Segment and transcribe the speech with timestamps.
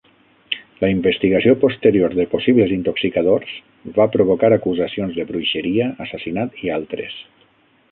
[0.83, 3.53] La investigació posterior de possibles intoxicadors
[3.99, 7.23] va provocar acusacions de bruixeria, assassinat i altres.